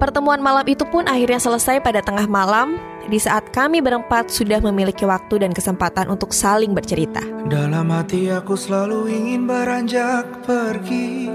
Pertemuan 0.00 0.40
malam 0.40 0.64
itu 0.64 0.88
pun 0.88 1.04
akhirnya 1.04 1.36
selesai 1.36 1.84
pada 1.84 2.00
tengah 2.00 2.24
malam 2.24 2.80
di 3.04 3.20
saat 3.20 3.52
kami 3.52 3.84
berempat 3.84 4.32
sudah 4.32 4.56
memiliki 4.64 5.04
waktu 5.04 5.44
dan 5.44 5.52
kesempatan 5.52 6.08
untuk 6.08 6.32
saling 6.32 6.72
bercerita. 6.72 7.20
Dalam 7.48 7.92
hati 7.92 8.32
aku 8.32 8.56
selalu 8.56 9.12
ingin 9.12 9.44
beranjak 9.44 10.24
pergi 10.44 11.28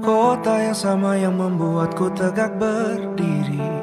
Kota 0.00 0.56
yang 0.64 0.76
sama 0.76 1.12
yang 1.20 1.36
membuatku 1.36 2.08
tegak 2.16 2.56
berdiri 2.56 3.79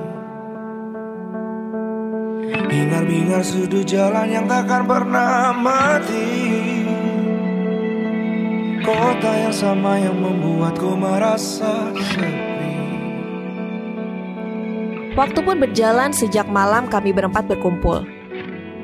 Hingar-bingar 2.67 3.41
sudut 3.47 3.87
jalan 3.87 4.27
yang 4.27 4.45
takkan 4.45 4.83
pernah 4.83 5.55
mati 5.55 6.83
Kota 8.83 9.31
yang 9.47 9.55
sama 9.55 9.99
yang 9.99 10.19
membuatku 10.19 10.95
merasa 10.95 11.91
sepi 11.95 12.47
Waktu 15.17 15.39
pun 15.41 15.57
berjalan 15.57 16.13
sejak 16.13 16.45
malam 16.45 16.85
kami 16.85 17.09
berempat 17.09 17.49
berkumpul. 17.49 18.05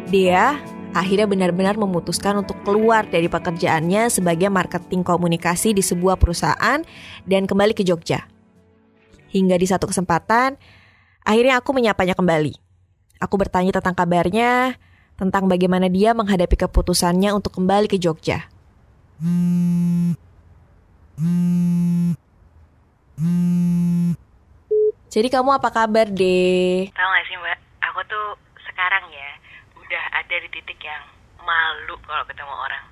Dia 0.09 0.57
akhirnya 0.97 1.29
benar-benar 1.29 1.77
memutuskan 1.77 2.41
untuk 2.41 2.57
keluar 2.65 3.05
dari 3.05 3.29
pekerjaannya 3.29 4.09
sebagai 4.09 4.49
marketing 4.49 5.05
komunikasi 5.05 5.77
di 5.77 5.85
sebuah 5.85 6.17
perusahaan 6.17 6.81
dan 7.29 7.45
kembali 7.45 7.77
ke 7.77 7.85
Jogja. 7.85 8.25
Hingga 9.29 9.61
di 9.61 9.67
satu 9.69 9.85
kesempatan, 9.85 10.57
akhirnya 11.21 11.61
aku 11.61 11.69
menyapanya 11.69 12.17
kembali. 12.17 12.62
Aku 13.23 13.39
bertanya 13.39 13.71
tentang 13.71 13.95
kabarnya, 13.95 14.75
tentang 15.15 15.47
bagaimana 15.47 15.87
dia 15.87 16.11
menghadapi 16.11 16.59
keputusannya 16.59 17.31
untuk 17.31 17.55
kembali 17.55 17.87
ke 17.87 17.95
Jogja. 17.95 18.51
Jadi 25.07 25.27
kamu 25.31 25.55
apa 25.55 25.71
kabar, 25.71 26.11
deh? 26.11 26.91
Tahu 26.91 27.09
gak 27.15 27.25
sih 27.31 27.39
mbak, 27.39 27.57
aku 27.79 28.03
tuh 28.11 28.35
sekarang 28.67 29.07
ya 29.07 29.29
udah 29.79 30.03
ada 30.19 30.35
di 30.43 30.49
titik 30.51 30.83
yang 30.83 31.07
malu 31.47 31.95
kalau 32.03 32.27
ketemu 32.27 32.51
orang. 32.51 32.83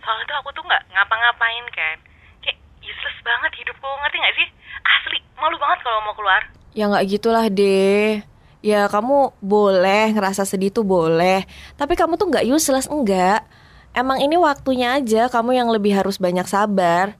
Soalnya 0.00 0.24
tuh 0.24 0.36
aku 0.40 0.48
tuh 0.56 0.64
nggak 0.64 0.80
ngapa-ngapain 0.96 1.66
kan. 1.76 1.96
Kayak 2.40 2.56
useless 2.80 3.18
banget 3.20 3.52
hidupku, 3.60 3.84
ngerti 3.84 4.16
nggak 4.16 4.36
sih? 4.40 4.48
Asli, 4.80 5.18
malu 5.36 5.60
banget 5.60 5.84
kalau 5.84 6.00
mau 6.08 6.16
keluar. 6.16 6.40
Ya 6.72 6.88
nggak 6.88 7.04
gitulah 7.12 7.52
deh. 7.52 8.24
Ya 8.64 8.88
kamu 8.88 9.36
boleh 9.44 10.16
ngerasa 10.16 10.48
sedih 10.48 10.72
tuh 10.72 10.88
boleh. 10.88 11.44
Tapi 11.76 12.00
kamu 12.00 12.16
tuh 12.16 12.32
nggak 12.32 12.48
useless 12.48 12.88
enggak. 12.88 13.44
Emang 13.92 14.24
ini 14.24 14.40
waktunya 14.40 14.96
aja 14.96 15.28
kamu 15.28 15.52
yang 15.52 15.68
lebih 15.68 15.92
harus 15.92 16.16
banyak 16.16 16.48
sabar. 16.48 17.12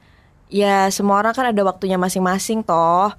Ya 0.49 0.89
semua 0.89 1.21
orang 1.21 1.37
kan 1.37 1.45
ada 1.53 1.61
waktunya 1.61 2.01
masing-masing 2.01 2.65
toh. 2.65 3.13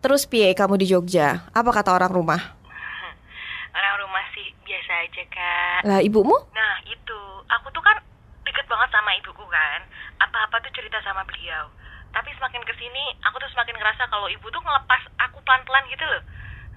Terus 0.00 0.24
piye 0.24 0.56
kamu 0.56 0.80
di 0.80 0.88
Jogja? 0.88 1.44
Apa 1.52 1.68
kata 1.68 1.92
orang 1.92 2.08
rumah? 2.08 2.40
Orang 3.76 3.94
rumah 4.04 4.24
sih 4.32 4.48
biasa 4.64 4.92
aja 5.04 5.22
kak. 5.32 5.80
Lah 5.84 6.00
ibumu? 6.04 6.36
Nah 6.52 6.74
itu, 6.88 7.20
aku 7.48 7.72
tuh 7.72 7.80
kan 7.80 7.96
deket 8.44 8.68
banget 8.68 8.88
sama 8.92 9.16
ibuku 9.16 9.44
kan. 9.48 9.80
Apa-apa 10.20 10.60
tuh 10.64 10.72
cerita 10.76 11.00
sama 11.00 11.24
beliau. 11.24 11.72
Tapi 12.12 12.28
semakin 12.36 12.60
ke 12.68 12.72
sini, 12.76 13.16
aku 13.24 13.40
tuh 13.40 13.48
semakin 13.52 13.80
ngerasa 13.80 14.04
kalau 14.12 14.28
ibu 14.28 14.44
tuh 14.52 14.60
ngelepas 14.60 15.02
aku 15.24 15.40
pelan-pelan 15.40 15.88
gitu 15.88 16.04
loh. 16.04 16.24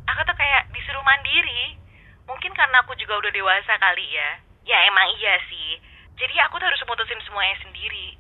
Aku 0.08 0.22
tuh 0.24 0.36
kayak 0.36 0.72
disuruh 0.72 1.04
mandiri. 1.04 1.76
Mungkin 2.28 2.52
karena 2.56 2.84
aku 2.84 2.96
juga 3.00 3.20
udah 3.20 3.32
dewasa 3.32 3.74
kali 3.80 4.08
ya. 4.08 4.30
Ya 4.68 4.78
emang 4.88 5.08
iya 5.20 5.40
sih. 5.48 5.80
Jadi 6.18 6.36
aku 6.44 6.60
tuh 6.60 6.68
harus 6.68 6.82
mutusin 6.88 7.20
semuanya 7.24 7.56
sendiri. 7.64 8.18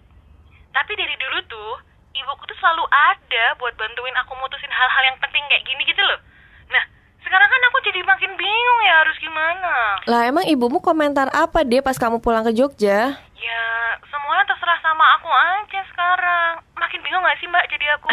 Tapi 0.71 0.93
dari 0.93 1.15
dulu 1.17 1.39
tuh, 1.49 1.73
ibuku 2.13 2.43
tuh 2.45 2.57
selalu 2.61 2.85
ada 2.91 3.57
buat 3.57 3.73
bantuin 3.73 4.15
aku 4.21 4.37
mutusin 4.37 4.69
hal-hal 4.69 5.03
yang 5.09 5.17
penting 5.17 5.43
kayak 5.49 5.65
gini 5.65 5.81
gitu 5.89 6.03
loh. 6.05 6.19
Nah, 6.69 6.83
sekarang 7.25 7.49
kan 7.49 7.61
aku 7.71 7.77
jadi 7.87 8.01
makin 8.05 8.31
bingung 8.37 8.81
ya 8.85 8.93
harus 9.01 9.17
gimana. 9.17 9.73
Lah 10.05 10.21
emang 10.29 10.45
ibumu 10.45 10.79
komentar 10.83 11.31
apa 11.33 11.65
deh 11.65 11.81
pas 11.81 11.97
kamu 11.97 12.21
pulang 12.21 12.45
ke 12.45 12.53
Jogja? 12.53 13.17
Ya, 13.37 13.65
semuanya 14.07 14.45
terserah 14.45 14.79
sama 14.85 15.05
aku 15.17 15.29
aja 15.31 15.81
sekarang. 15.89 16.66
Makin 16.97 17.13
bingung 17.13 17.29
gak 17.29 17.37
sih 17.37 17.45
mbak 17.45 17.65
jadi 17.69 17.85
aku? 17.93 18.07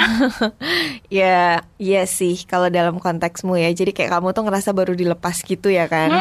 ya, 1.25 1.41
iya 1.81 2.03
sih 2.05 2.45
kalau 2.45 2.69
dalam 2.69 3.01
konteksmu 3.01 3.57
ya. 3.57 3.73
Jadi 3.73 3.97
kayak 3.97 4.13
kamu 4.13 4.37
tuh 4.37 4.45
ngerasa 4.45 4.77
baru 4.77 4.93
dilepas 4.93 5.41
gitu 5.41 5.73
ya 5.73 5.89
kan? 5.89 6.13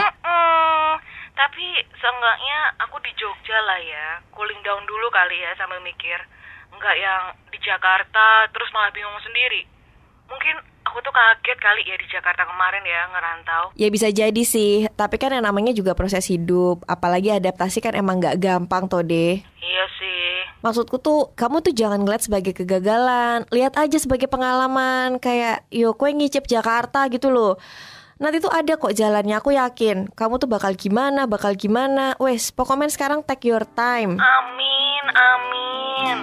Tapi 1.36 1.65
seenggaknya 2.00 2.60
aku 2.88 3.03
di 3.03 3.12
Jogja 3.20 3.60
lah 3.67 3.84
ya. 3.84 4.24
Cooling 4.32 4.63
down 4.63 4.79
dulu 4.88 5.12
kali 5.12 5.43
ya 5.43 5.51
sambil 5.60 5.84
mikir. 5.84 6.15
Enggak 6.72 6.96
yang 6.96 7.36
di 7.51 7.60
Jakarta 7.60 8.48
terus 8.55 8.72
malah 8.72 8.96
bingung 8.96 9.20
sendiri. 9.20 9.67
Mungkin 10.32 10.55
aku 10.88 11.03
tuh 11.03 11.12
kaget 11.12 11.60
kali 11.60 11.84
ya 11.84 12.00
di 12.00 12.08
Jakarta 12.08 12.48
kemarin 12.48 12.88
ya 12.88 13.12
ngerantau. 13.12 13.63
Ya 13.75 13.91
bisa 13.91 14.08
jadi 14.08 14.43
sih, 14.48 14.88
tapi 14.96 15.20
kan 15.20 15.36
yang 15.36 15.43
namanya 15.43 15.75
juga 15.75 16.00
proses 16.00 16.32
hidup. 16.32 16.88
Apalagi 16.88 17.27
adaptasi 17.36 17.84
kan 17.84 17.91
emang 17.91 18.24
gak 18.24 18.39
gampang 18.39 18.88
toh 18.88 19.03
deh. 19.03 19.43
Maksudku 20.63 20.96
tuh, 21.03 21.36
kamu 21.36 21.60
tuh 21.60 21.75
jangan 21.75 22.00
ngeliat 22.00 22.24
sebagai 22.24 22.55
kegagalan. 22.55 23.43
Lihat 23.51 23.75
aja 23.75 24.00
sebagai 24.00 24.32
pengalaman. 24.32 25.20
Kayak, 25.20 25.67
yo 25.67 25.91
kue 25.91 26.15
ngicip 26.15 26.48
Jakarta 26.48 27.12
gitu 27.12 27.27
loh. 27.27 27.60
Nanti 28.15 28.39
tuh 28.39 28.48
ada 28.48 28.79
kok 28.79 28.96
jalannya, 28.96 29.36
aku 29.43 29.51
yakin. 29.51 30.08
Kamu 30.15 30.39
tuh 30.39 30.48
bakal 30.48 30.79
gimana, 30.79 31.27
bakal 31.27 31.60
gimana. 31.60 32.15
Wes, 32.15 32.55
pokoknya 32.55 32.88
sekarang 32.88 33.27
take 33.27 33.51
your 33.51 33.67
time. 33.75 34.15
Amin, 34.15 35.05
amin. 35.12 36.17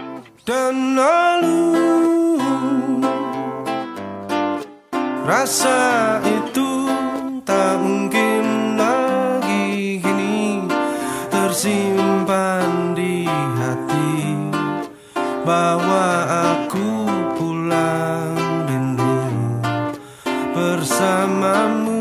Dan 0.48 0.96
lalu 0.96 1.60
Rasa 5.20 6.18
itu 6.24 6.90
tak 7.44 7.76
mungkin 7.78 8.74
lagi 8.74 10.00
kini 10.00 10.64
Tersimpan 11.28 11.89
Bahwa 15.50 16.30
aku 16.54 17.10
pulang 17.34 18.38
rindu 18.70 19.18
bersamamu 20.54 21.98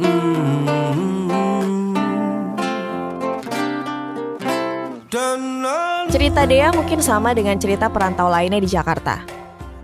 Mm. 0.00 0.72
Lalu 5.12 6.08
Cerita 6.08 6.48
Dea 6.48 6.72
mungkin 6.72 7.04
sama 7.04 7.36
dengan 7.36 7.60
cerita 7.60 7.92
perantau 7.92 8.32
lainnya 8.32 8.56
di 8.56 8.72
Jakarta. 8.72 9.20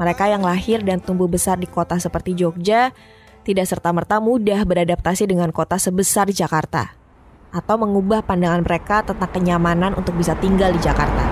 Mereka 0.01 0.33
yang 0.33 0.49
lahir 0.49 0.81
dan 0.81 1.05
tumbuh 1.05 1.29
besar 1.29 1.61
di 1.61 1.69
kota 1.69 2.01
seperti 2.01 2.33
Jogja 2.33 2.88
tidak 3.45 3.69
serta-merta 3.69 4.16
mudah 4.16 4.64
beradaptasi 4.64 5.29
dengan 5.29 5.53
kota 5.53 5.77
sebesar 5.77 6.33
Jakarta 6.33 6.98
atau 7.49 7.77
mengubah 7.81 8.21
pandangan 8.25 8.61
mereka 8.61 9.01
tentang 9.05 9.31
kenyamanan 9.33 9.97
untuk 9.97 10.17
bisa 10.17 10.37
tinggal 10.37 10.73
di 10.73 10.81
Jakarta. 10.81 11.25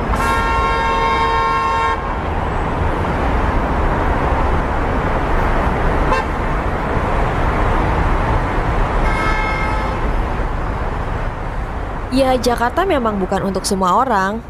Ya, 12.16 12.32
Jakarta 12.40 12.88
memang 12.88 13.20
bukan 13.20 13.44
untuk 13.44 13.68
semua 13.68 14.00
orang. 14.00 14.40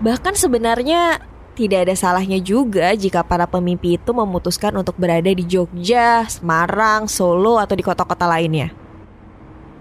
Bahkan 0.00 0.32
sebenarnya 0.32 1.20
tidak 1.52 1.84
ada 1.84 1.92
salahnya 1.92 2.40
juga 2.40 2.88
jika 2.96 3.20
para 3.20 3.44
pemimpi 3.44 4.00
itu 4.00 4.16
memutuskan 4.16 4.72
untuk 4.80 4.96
berada 4.96 5.28
di 5.28 5.44
Jogja, 5.44 6.24
Semarang, 6.24 7.04
Solo, 7.12 7.60
atau 7.60 7.76
di 7.76 7.84
kota-kota 7.84 8.24
lainnya. 8.24 8.81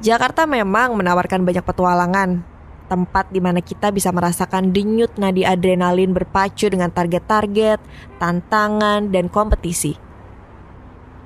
Jakarta 0.02 0.50
memang 0.50 0.98
menawarkan 0.98 1.46
banyak 1.46 1.62
petualangan, 1.62 2.42
tempat 2.90 3.30
di 3.30 3.38
mana 3.38 3.62
kita 3.62 3.94
bisa 3.94 4.10
merasakan 4.10 4.74
denyut 4.74 5.14
nadi 5.22 5.46
adrenalin 5.46 6.10
berpacu 6.10 6.74
dengan 6.74 6.90
target-target, 6.90 7.78
tantangan, 8.18 9.14
dan 9.14 9.30
kompetisi. 9.30 9.94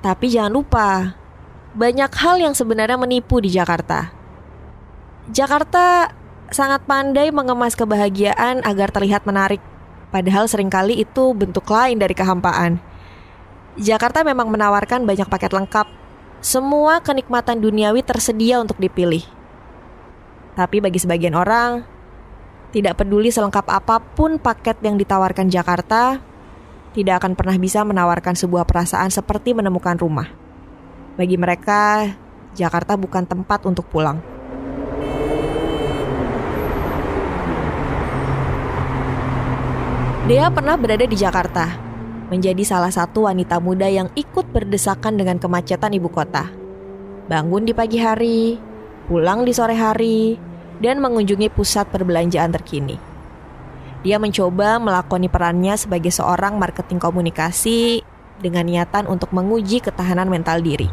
Tapi 0.04 0.28
jangan 0.28 0.52
lupa, 0.52 1.16
banyak 1.72 2.12
hal 2.20 2.36
yang 2.36 2.52
sebenarnya 2.52 3.00
menipu 3.00 3.40
di 3.40 3.48
Jakarta. 3.48 4.12
Jakarta 5.32 6.12
sangat 6.52 6.84
pandai 6.84 7.32
mengemas 7.32 7.74
kebahagiaan 7.74 8.60
agar 8.60 8.92
terlihat 8.92 9.24
menarik, 9.24 9.64
padahal 10.12 10.52
sering 10.52 10.68
kali 10.68 11.00
itu 11.00 11.32
bentuk 11.32 11.64
lain 11.72 11.96
dari 11.96 12.12
kehampaan. 12.12 12.78
Jakarta 13.80 14.20
memang 14.20 14.52
menawarkan 14.52 15.08
banyak 15.08 15.26
paket 15.32 15.56
lengkap. 15.56 16.05
Semua 16.44 17.00
kenikmatan 17.00 17.58
duniawi 17.58 18.04
tersedia 18.04 18.60
untuk 18.60 18.76
dipilih. 18.76 19.24
Tapi 20.52 20.80
bagi 20.84 21.00
sebagian 21.00 21.32
orang, 21.32 21.84
tidak 22.72 23.00
peduli 23.00 23.32
selengkap 23.32 23.64
apa 23.72 24.00
pun 24.00 24.36
paket 24.36 24.76
yang 24.84 25.00
ditawarkan 25.00 25.48
Jakarta, 25.48 26.20
tidak 26.92 27.24
akan 27.24 27.36
pernah 27.36 27.56
bisa 27.56 27.84
menawarkan 27.84 28.36
sebuah 28.36 28.68
perasaan 28.68 29.08
seperti 29.08 29.56
menemukan 29.56 29.96
rumah. 29.96 30.28
Bagi 31.16 31.40
mereka, 31.40 32.12
Jakarta 32.52 32.96
bukan 32.96 33.24
tempat 33.24 33.64
untuk 33.64 33.88
pulang. 33.88 34.20
Dea 40.26 40.50
pernah 40.50 40.74
berada 40.74 41.06
di 41.06 41.16
Jakarta, 41.16 41.85
menjadi 42.26 42.62
salah 42.66 42.90
satu 42.90 43.30
wanita 43.30 43.62
muda 43.62 43.86
yang 43.86 44.10
ikut 44.18 44.50
berdesakan 44.50 45.14
dengan 45.14 45.38
kemacetan 45.38 45.94
ibu 45.94 46.10
kota. 46.10 46.50
Bangun 47.26 47.66
di 47.66 47.72
pagi 47.74 47.98
hari, 47.98 48.58
pulang 49.06 49.46
di 49.46 49.54
sore 49.54 49.74
hari, 49.78 50.38
dan 50.82 50.98
mengunjungi 50.98 51.50
pusat 51.54 51.86
perbelanjaan 51.90 52.50
terkini. 52.54 52.98
Dia 54.06 54.22
mencoba 54.22 54.78
melakoni 54.78 55.26
perannya 55.26 55.74
sebagai 55.74 56.14
seorang 56.14 56.58
marketing 56.60 57.02
komunikasi 57.02 58.02
dengan 58.38 58.68
niatan 58.68 59.10
untuk 59.10 59.34
menguji 59.34 59.82
ketahanan 59.82 60.30
mental 60.30 60.62
diri. 60.62 60.86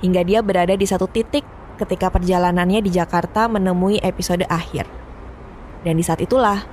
Hingga 0.00 0.22
dia 0.24 0.40
berada 0.40 0.74
di 0.74 0.86
satu 0.88 1.06
titik 1.06 1.44
ketika 1.76 2.08
perjalanannya 2.08 2.80
di 2.80 2.90
Jakarta 2.90 3.46
menemui 3.46 4.00
episode 4.00 4.48
akhir. 4.48 4.88
Dan 5.84 6.00
di 6.00 6.04
saat 6.04 6.20
itulah, 6.24 6.64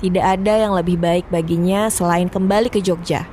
tidak 0.00 0.40
ada 0.40 0.54
yang 0.56 0.72
lebih 0.72 0.96
baik 0.96 1.28
baginya 1.28 1.92
selain 1.92 2.32
kembali 2.32 2.72
ke 2.72 2.80
Jogja, 2.80 3.28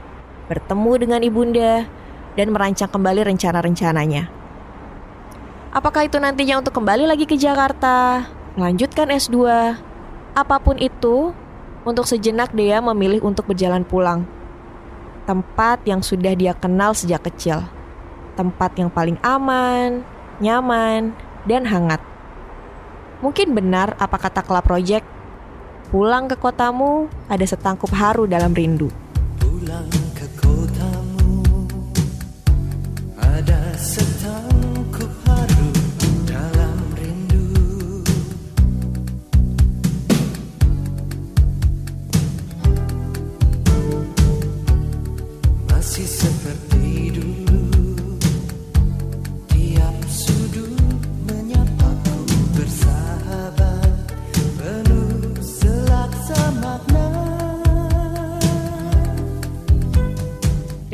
bertemu 0.51 0.91
dengan 0.99 1.21
ibunda, 1.23 1.87
dan 2.35 2.51
merancang 2.51 2.91
kembali 2.91 3.23
rencana-rencananya. 3.23 4.27
Apakah 5.71 6.11
itu 6.11 6.19
nantinya 6.19 6.59
untuk 6.59 6.75
kembali 6.75 7.07
lagi 7.07 7.23
ke 7.23 7.39
Jakarta, 7.39 8.27
melanjutkan 8.59 9.07
S2, 9.07 9.39
apa 10.35 10.55
pun 10.59 10.75
itu, 10.75 11.31
untuk 11.87 12.03
sejenak 12.03 12.51
dia 12.51 12.83
memilih 12.83 13.23
untuk 13.23 13.47
berjalan 13.47 13.87
pulang. 13.87 14.27
Tempat 15.23 15.87
yang 15.87 16.03
sudah 16.03 16.35
dia 16.35 16.51
kenal 16.51 16.91
sejak 16.91 17.23
kecil. 17.31 17.63
Tempat 18.35 18.75
yang 18.75 18.91
paling 18.91 19.15
aman, 19.23 20.03
nyaman, 20.43 21.15
dan 21.47 21.63
hangat. 21.63 22.03
Mungkin 23.23 23.55
benar 23.55 23.95
apa 23.97 24.19
kata 24.19 24.45
Club 24.45 24.67
Project, 24.67 25.07
pulang 25.87 26.27
ke 26.27 26.35
kotamu 26.35 27.07
ada 27.31 27.45
setangkup 27.47 27.91
haru 27.95 28.27
dalam 28.27 28.51
rindu. 28.51 28.91
Pulang 29.39 29.96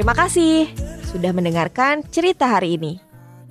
Terima 0.04 0.20
kasih 0.20 0.68
sudah 1.16 1.32
mendengarkan 1.32 2.04
cerita 2.12 2.52
hari 2.52 2.76
ini. 2.76 3.00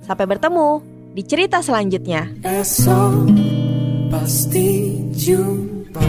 Sampai 0.05 0.29
bertemu 0.29 0.85
di 1.17 1.25
cerita 1.25 1.65
selanjutnya. 1.65 2.29
Esok 2.45 3.25
pasti 4.13 5.01
jumpa 5.17 6.05